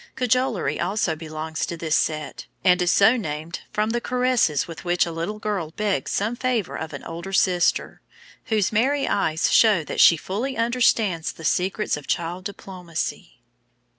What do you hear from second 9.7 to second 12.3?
that she fully understands the secrets of